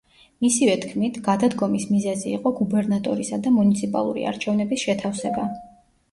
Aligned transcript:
მისივე 0.43 0.75
თქმით, 0.83 1.17
გადადგომის 1.25 1.83
მიზეზი 1.89 2.31
იყო 2.37 2.51
გუბერნატორისა 2.61 3.39
და 3.47 3.51
მუნიციპალური 3.57 4.25
არჩევნების 4.31 4.87
შეთავსება. 4.87 5.45